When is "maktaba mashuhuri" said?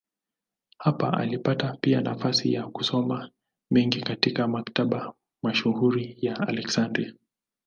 4.47-6.17